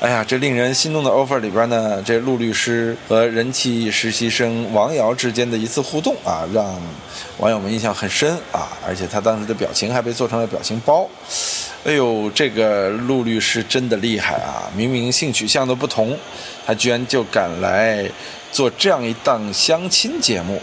[0.00, 6.76] 哎呀，这令人心动的 offer 里边呢，这陆律师和人气实习生王瑶之间的一次互动啊，让
[7.38, 8.66] 网友们印象很深啊。
[8.84, 11.08] 而且他当时的表情还被做成了表情包。
[11.84, 14.66] 哎呦，这个陆律师真的厉害啊！
[14.74, 16.18] 明明性取向都不同，
[16.66, 18.04] 他居然就敢来
[18.50, 20.60] 做这样一档相亲节目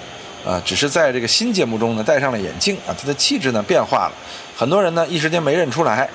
[0.47, 0.61] 啊！
[0.63, 4.13] 只是在这个新节目中呢，戴上了眼镜啊，他的气质呢变化了，
[4.55, 6.09] 很多人呢一时间没认出来。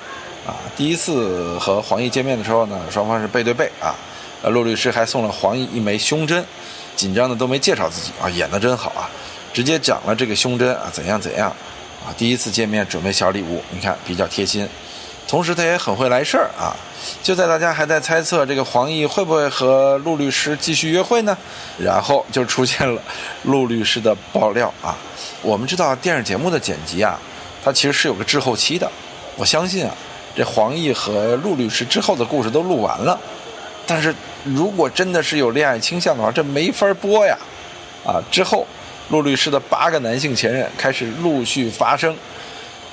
[0.45, 3.93] 啊，第一次和黄奕见面的时候呢，双方是背对背啊。
[4.41, 6.43] 呃，陆律师还送了黄奕一枚胸针，
[6.95, 9.07] 紧张的都没介绍自己啊，演的真好啊，
[9.53, 11.49] 直接讲了这个胸针啊怎样怎样
[12.05, 12.11] 啊。
[12.17, 14.67] 第一次见面准备小礼物，你看比较贴心，
[15.27, 16.75] 同时他也很会来事儿啊。
[17.21, 21.37] 就在大家还在猜测这个黄奕会不会和陆律师继续约会呢，
[21.77, 23.01] 然后就出现了
[23.43, 24.95] 陆律师的爆料啊。
[25.41, 27.19] 我们知道电视节目的剪辑啊，
[27.63, 28.89] 它其实是有个滞后期的，
[29.35, 29.93] 我相信啊。
[30.35, 33.19] 这黄奕和陆律师之后的故事都录完了，
[33.85, 34.11] 但是
[34.43, 37.37] 如果真的是有恋爱倾向的话，这没法播呀！
[38.03, 38.65] 啊，之后
[39.09, 42.17] 陆律师的八个男性前任开始陆续发生，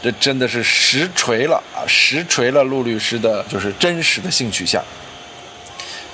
[0.03, 1.85] 这真的是实锤了啊！
[1.87, 4.83] 实锤了陆律师的就是真实的性取向。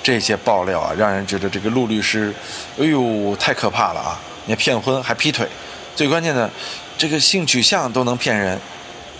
[0.03, 2.33] 这些爆料啊，让人觉得这个陆律师，
[2.79, 4.19] 哎呦，太可怕了啊！
[4.45, 5.47] 你骗婚还劈腿，
[5.95, 6.49] 最关键的，
[6.97, 8.59] 这个性取向都能骗人。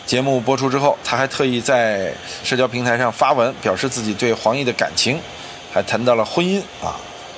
[0.06, 5.20] 节目播出之后，他还特意在社交平台上发文，表示自己对黄奕的感情，
[5.74, 6.96] 还谈到了婚姻啊！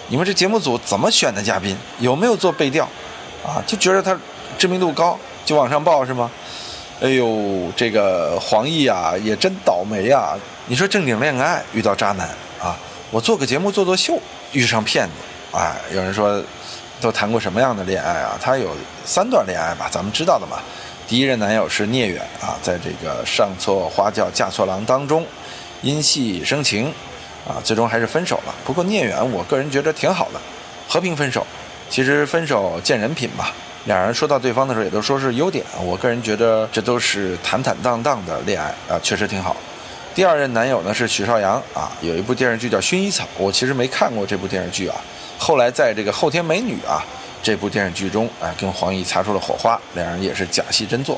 [0.10, 1.76] 你们这节目组怎么选的嘉宾？
[2.00, 2.88] 有没有做背调？
[3.44, 4.16] 啊，就觉得他
[4.60, 6.30] 知名度高，就往上报是吗？
[7.02, 10.38] 哎呦，这个黄奕啊，也真倒霉啊！
[10.68, 12.28] 你说正经恋爱遇到渣男
[12.62, 12.78] 啊，
[13.10, 14.20] 我做个节目做做秀
[14.52, 15.14] 遇上骗子，
[15.58, 16.44] 哎，有人说
[17.00, 18.38] 都谈过什么样的恋爱啊？
[18.42, 20.60] 他有三段恋爱吧，咱们知道的嘛。
[21.08, 25.26] 第一任男友是聂远啊，在这个上错花轿嫁错郎当中，
[25.82, 26.94] 因戏生情，
[27.48, 28.54] 啊，最终还是分手了。
[28.66, 30.42] 不过聂远，我个人觉得挺好的，
[30.90, 31.48] 和平分手。
[31.90, 33.54] 其实分手见人品吧，
[33.90, 35.66] 两人说到对方的时候也都说是优点。
[35.84, 39.58] 我个人觉得这都是坦坦荡荡的恋爱啊，确实挺好。
[40.14, 44.96] 第二任男友呢是许绍洋啊，有一部电视剧叫《薰衣草》，我其实没看过这部电视剧啊。
[45.40, 47.04] 后来在这个后天美女啊。
[47.42, 51.18] 这部电视剧中，啊，跟黄奕擦出了火花，两人也是假戏真做，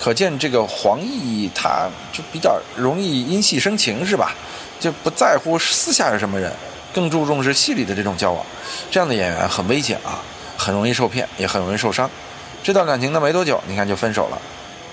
[0.00, 4.34] 可见这个黄奕他就比较容易因戏生情，是吧？
[4.80, 6.50] 就不在乎私下是什么人，
[6.94, 8.42] 更注重是戏里的这种交往。
[8.90, 10.18] 这样的演员很危险啊，
[10.58, 12.10] 很容易受骗，也很容易受伤。
[12.62, 14.38] 这段感情呢没多久，你看就分手了。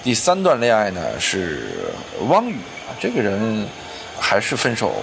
[0.04, 1.91] 第三段恋爱呢是
[2.30, 2.54] 汪宇
[2.88, 3.67] 啊，这个人
[4.19, 4.93] 还是分手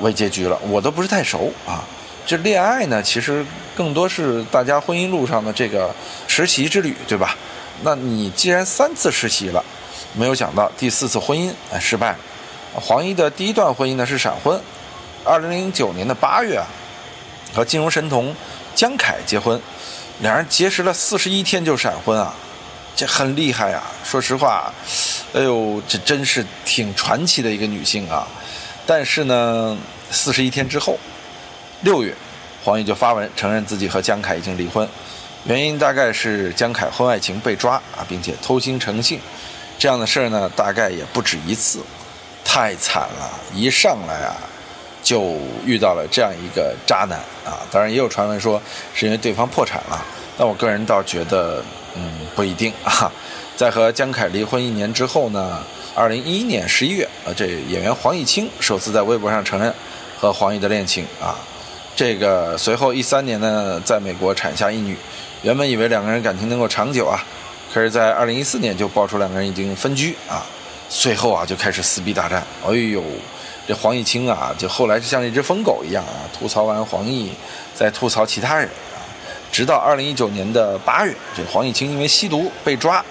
[0.00, 1.84] 为结局了，我都不是太熟啊。
[2.24, 3.44] 这恋爱呢，其实
[3.76, 5.92] 更多是大家婚姻路上的这个
[6.28, 7.36] 实习之旅，对吧？
[7.82, 9.62] 那你既然三次实习了，
[10.14, 12.18] 没有想到第四次婚姻哎失败了。
[12.74, 14.58] 黄奕的第一段婚姻呢是闪婚，
[15.24, 16.64] 二零零九年的八月啊，
[17.52, 18.34] 和金融神童
[18.74, 19.60] 江凯结婚，
[20.20, 22.34] 两人结识了四十一天就闪婚啊，
[22.96, 23.82] 这很厉害啊！
[24.04, 24.72] 说实话，
[25.32, 28.26] 哎呦，这真是挺传奇的一个女性啊。
[28.86, 29.76] 但是呢，
[30.10, 30.98] 四十一天之后。
[31.82, 32.14] 六月，
[32.64, 34.88] 黄奕就发文承认自己和江凯已经离婚，
[35.44, 39.20] 原因大概是江凯婚外情被抓啊，并且偷腥成性，
[39.78, 41.80] 这样的事儿呢，大概也不止一次，
[42.42, 43.30] 太惨了！
[43.54, 44.34] 一上来啊，
[45.04, 47.62] 就遇到了这样一个渣男啊。
[47.70, 48.60] 当然也有传闻说
[48.92, 50.04] 是因为对方破产了，
[50.36, 51.62] 但我个人倒觉得，
[51.94, 53.12] 嗯，不一定啊。
[53.56, 55.62] 在和江凯离婚一年之后呢，
[55.94, 59.72] 二零一一年十一月，呃，这演员黄毅清首次在微博上承认
[60.18, 61.38] 和黄奕的恋情啊。
[61.94, 64.96] 这个随后一三年呢，在美国产下一女，
[65.42, 67.22] 原本以为两个人感情能够长久啊，
[67.72, 70.44] 可是，在二零一四年就爆出两个人已经分居啊，
[70.88, 72.44] 随后啊就开始撕逼大战。
[72.66, 73.00] 哎呦，
[73.66, 77.28] 这黄毅清啊，就后来就像一只疯狗一样啊，吐槽完黄奕，
[77.74, 79.00] 再吐槽其他人啊，
[79.50, 83.04] 直到二零一九年的八月，这黄毅清因为吸毒被抓，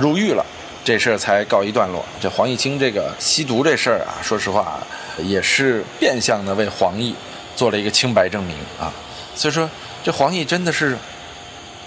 [0.00, 0.44] 入狱了，
[0.84, 2.04] 这事儿才告一段落。
[2.20, 4.78] 这黄毅清这个吸毒这事儿啊，说实话，
[5.18, 7.14] 也是变相的为黄奕。
[7.56, 8.92] 做了一个清白证明啊，
[9.34, 9.66] 所以说
[10.04, 10.94] 这黄奕真的是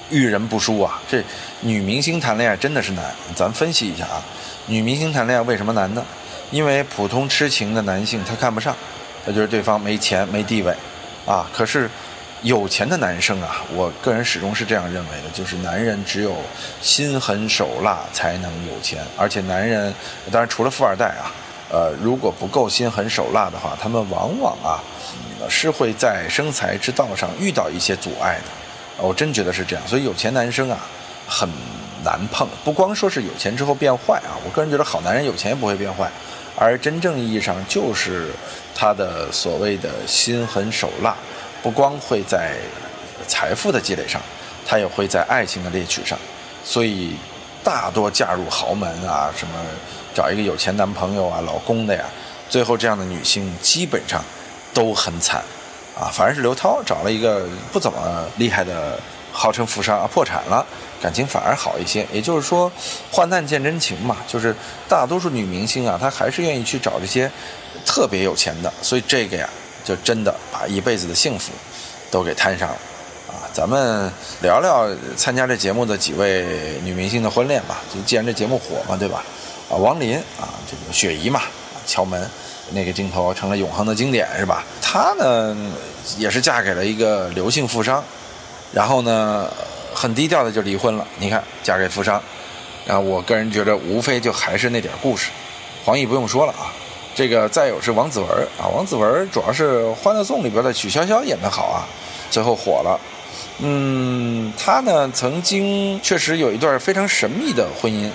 [0.10, 1.00] 遇人不淑啊。
[1.08, 1.24] 这
[1.62, 4.20] 女明星谈恋爱真的是难，咱分析一下啊。
[4.66, 6.04] 女明星谈恋爱为什么难呢？
[6.52, 8.76] 因为普通痴情的男性他看不上，
[9.26, 10.74] 他觉得对方没钱没地位
[11.26, 11.50] 啊。
[11.54, 11.90] 可是
[12.42, 16.36] 有钱的男生啊，我个人始终是这样认为的，就是男人只有
[16.82, 19.94] 心狠手辣才能有钱，而且男人
[20.32, 21.32] 当然除了富二代啊。
[21.72, 24.82] 呃，如果不够心狠手辣的话，他们往往啊，
[25.48, 29.04] 是会在生财之道上遇到一些阻碍的。
[29.06, 30.80] 我真觉得是这样，所以有钱男生啊，
[31.28, 31.48] 很
[32.04, 32.50] 难碰。
[32.64, 36.10] 不光说是有钱之后变坏啊，我个人觉得好男人有钱也不会变坏，
[36.60, 38.32] 而真正意义上就是
[38.76, 41.16] 他的所谓的心狠手辣，
[41.64, 42.58] 不光会在
[43.28, 44.22] 财富的积累上，
[44.68, 46.20] 他也会在爱情的猎取上。
[46.66, 47.16] 所以
[47.64, 49.54] 大多嫁入豪门啊，什么
[50.14, 52.04] 找一个有钱男朋友啊、老公的呀，
[52.50, 54.22] 最后这样的女性基本上
[54.74, 55.42] 都很惨。
[55.98, 59.00] 啊，反而是刘涛找了一个不怎么厉害的，
[59.32, 60.66] 号称富商啊，破产了，
[61.02, 62.06] 感情反而好一些。
[62.12, 62.72] 也就是说，
[63.12, 64.18] 患难见真情嘛。
[64.28, 64.56] 就是
[64.88, 67.30] 大多数女明星啊，她还是愿意去找这些
[67.86, 68.72] 特别有钱的。
[68.82, 69.50] 所以这个呀，
[69.84, 71.52] 就真的把一辈子的幸福
[72.12, 72.76] 都给摊上了
[73.28, 73.48] 啊。
[73.54, 77.82] 咱们聊聊参加这节目的几位女明星的婚恋吧。
[77.94, 79.24] 就既然这节目火嘛，对吧？
[79.70, 81.42] 啊，王林啊，这个雪姨嘛，
[81.86, 82.30] 敲门。
[82.72, 84.64] 那个镜头成了永恒的经典，是吧？
[84.80, 85.58] 她呢，
[86.20, 88.04] 也是嫁给了一个刘姓富商，
[88.72, 89.52] 然后呢，
[90.00, 91.06] 很低调的就离婚了。
[91.18, 92.24] 你看，嫁给富商，
[92.86, 95.30] 然后我个人觉得，无非就还是那点故事。
[95.84, 96.72] 黄奕不用说了啊，
[97.14, 101.84] 这个再有是王子文啊，王子文主要是《欢乐颂》里边的曲筱绡演得好啊，
[102.32, 102.98] 最后火了。
[103.58, 108.10] 嗯，他呢曾经确实有一段非常神秘的婚姻，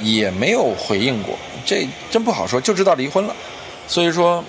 [0.00, 3.36] 也没有回应过，这真不好说，就知道离婚了。
[3.86, 4.42] 所以说，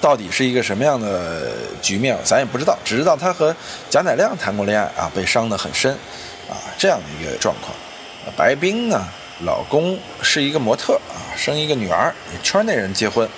[0.00, 2.78] 到底是一个什么样的局面，咱也不知道。
[2.82, 3.54] 只知道他和
[3.90, 5.92] 贾乃亮谈过恋爱啊，被伤得很深，
[6.48, 7.76] 啊，这样的一个状况。
[8.34, 9.04] 白冰呢，
[9.44, 13.28] 老公是一个模特啊，生一个女儿，圈内人结婚，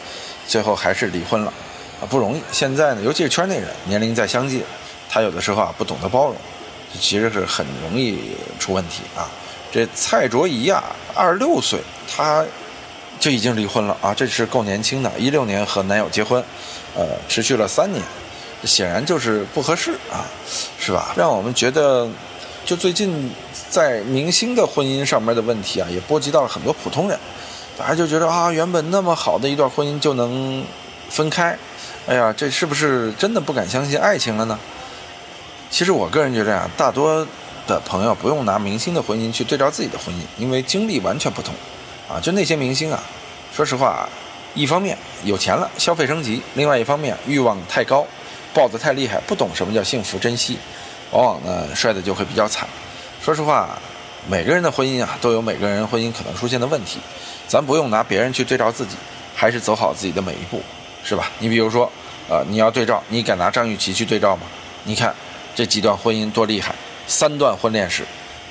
[0.47, 1.53] 最后还是离婚了，
[2.01, 2.43] 啊，不容易。
[2.53, 4.63] 现在呢，尤其是圈内人，年龄再相近，
[5.11, 6.37] 他有的时候啊，不懂得包容，
[7.01, 9.29] 其实是很容易出问题啊。
[9.73, 12.45] 这蔡卓宜啊，二十六岁，她。
[13.23, 16.43] 就已经离婚了啊，这是够年轻的，一六年和男友结婚，
[16.97, 18.03] 呃，持续了三年，
[18.65, 20.27] 显然就是不合适啊，
[20.77, 21.15] 是吧？
[21.17, 22.09] 让我们觉得，
[22.65, 23.31] 就最近
[23.71, 27.17] 在明星的婚姻上面的问题啊，也波及到了很多普通人，
[27.79, 30.65] 大家就觉得啊，原本那么好的一段婚姻就能
[31.09, 31.57] 分开，
[32.09, 34.59] 哎呀，这是不是真的不敢相信爱情了呢？
[35.71, 37.25] 其实我个人觉得啊，大多
[37.69, 41.55] 的朋友不用拿明星的婚姻去对照自己的婚姻，因为经历完全不同。
[42.13, 43.03] 啊，就那些明星啊，
[43.57, 44.07] 说实话，
[44.55, 48.07] 一方面有钱了，消费升级；另外一方面欲望太高，
[48.53, 50.59] 抱得太厉害，不懂什么叫幸福珍惜，
[51.11, 52.69] 往往呢摔的就会比较惨。
[53.23, 53.79] 说实话，
[54.29, 56.99] 每个人的婚姻啊，都有每个人婚姻可能出现的问题，
[57.49, 58.95] 咱不用拿别人去对照自己，
[59.35, 60.61] 还是走好自己的每一步，
[61.03, 61.31] 是吧？
[61.39, 61.91] 你比如说，
[62.29, 64.43] 呃，你要对照，你敢拿张雨绮去对照吗？
[64.85, 65.15] 你看
[65.55, 66.75] 这几段婚姻多厉害，
[67.07, 68.05] 三段婚恋史，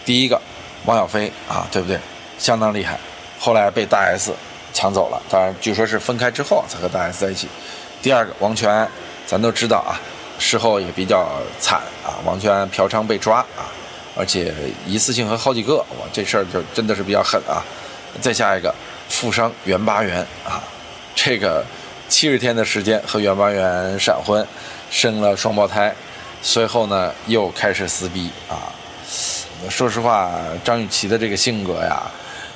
[0.03, 0.41] 第一个
[0.85, 1.99] 汪小菲啊，对不对？
[2.39, 2.99] 相当厉害。
[3.43, 4.31] 后来被大 S
[4.71, 7.47] 抢走了，当然据说是分开之后才和大 S 在一起。
[7.99, 8.87] 第二个王全，
[9.25, 9.97] 咱都知道啊，
[10.37, 11.27] 事后也比较
[11.59, 13.65] 惨啊，王全嫖娼被抓啊，
[14.15, 14.53] 而且
[14.85, 17.65] 一次性和好几个，哇，这事儿就真的是比较狠啊。
[18.21, 18.71] 再下一个
[19.09, 20.61] 富商袁巴元啊，
[21.15, 21.65] 这个
[22.07, 24.45] 七十天的时间和袁巴元闪婚，
[24.91, 25.91] 生了双胞胎，
[26.43, 28.69] 随后呢又开始撕逼啊。
[29.67, 30.29] 说实话，
[30.63, 32.03] 张雨绮的这个性格呀。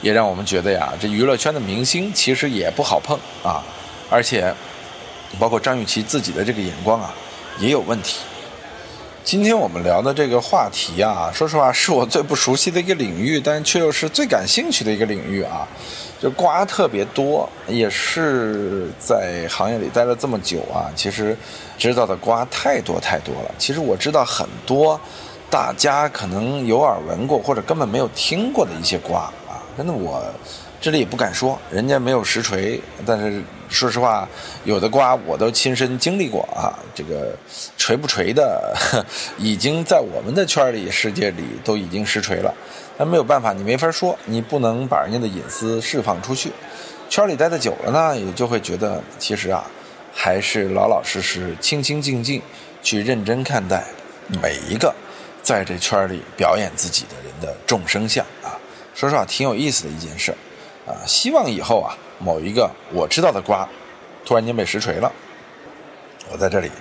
[0.01, 3.63] 也让我们觉得呀，这娱乐圈的明星其实也不好碰啊，
[4.09, 4.53] 而且，
[5.39, 7.13] 包括张雨绮自己的这个眼光啊，
[7.59, 8.19] 也有问题。
[9.23, 15.67] 今天我们聊的这个话题啊，说实话是我最不熟悉的一个领域，但却又是最感兴趣的一个领域啊。
[16.21, 21.35] 就瓜特别多，也是在行业里待了这么久啊，其实
[21.77, 23.51] 知道的瓜太多太多了。
[23.57, 24.99] 其实我知道很多
[25.49, 29.31] 大家可能有耳闻过或者根本没有听过的一些瓜。
[29.77, 30.23] 真的，我
[30.79, 32.79] 这里也不敢说，人家没有实锤。
[33.05, 34.27] 但是说实话，
[34.63, 36.71] 有的瓜我都亲身经历过啊。
[36.93, 37.35] 这个
[37.77, 38.73] 锤不锤的，
[39.37, 42.53] 已经在我们的圈里、世界里都已经实锤了。
[42.97, 46.51] 那没有办法，你没法说，你不能把人家的隐私释放出去。
[47.09, 49.63] 圈里待的久了呢，也就会觉得，其实啊，
[50.13, 52.41] 还是老老实实、清清静静
[52.81, 53.83] 去认真看待
[54.41, 54.95] 每一个
[55.43, 58.55] 在这圈里表演自己的人的众生相啊。
[58.95, 60.33] 说实话，挺有意思的一件事
[60.87, 60.95] 啊！
[61.05, 63.67] 希望以后啊，某一个我知道的瓜，
[64.23, 65.11] 突然间被实锤了，
[66.31, 66.71] 我在这里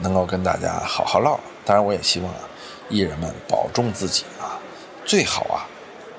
[0.00, 1.38] 能够跟大家好好唠。
[1.66, 2.40] 当然，我也希望啊，
[2.88, 4.56] 艺人们保重自己啊，
[5.04, 5.68] 最好啊，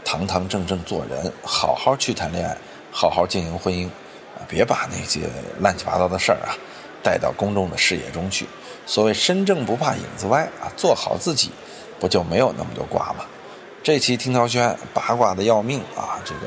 [0.05, 2.55] 堂堂正正做人，好好去谈恋爱，
[2.91, 3.87] 好好经营婚姻
[4.37, 5.21] 啊，别把那些
[5.61, 6.53] 乱七八糟的事儿啊
[7.01, 8.45] 带到公众的视野中去。
[8.85, 11.49] 所谓身正不怕影子歪啊，做好自己，
[11.99, 13.25] 不就没有那么多瓜吗？
[13.81, 16.19] 这期听涛轩八卦的要命啊！
[16.25, 16.41] 这个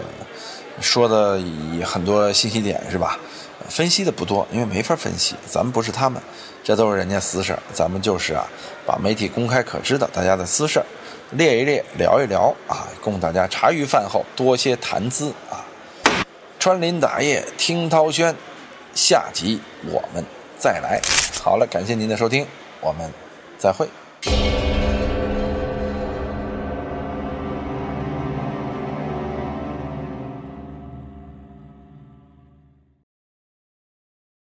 [0.80, 3.18] 说的以很多信息点是吧？
[3.68, 6.20] 分析的不多，因为没法分析，咱们不是他们，
[6.62, 8.44] 这都是人家私事儿，咱们就是啊，
[8.84, 10.86] 把媒体公开可知的大家的私事儿
[11.30, 15.64] 列一列，聊一聊啊，供大家茶余饭后多些谈资啊。
[16.58, 18.34] 穿林打叶听涛轩，
[18.94, 20.22] 下集我们
[20.58, 21.00] 再来。
[21.42, 22.46] 好了，感谢您的收听，
[22.80, 23.10] 我们
[23.58, 23.88] 再会。